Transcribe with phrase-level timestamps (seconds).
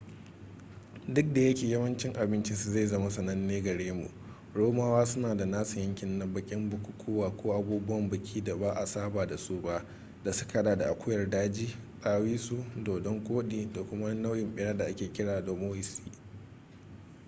[1.07, 4.09] duk da yake yawancin abincinsu zai zama sananne gare mu
[4.55, 9.27] romawa suna da nasu yankin na baƙin bukukuwa ko abubuwan biki da ba a saba
[9.27, 9.85] da su ba
[10.23, 15.11] da suka haɗa da akuyar daji dawisu dodon-koɗi da kuma wani nau'in ɓera da ake
[15.13, 16.11] kira dormousee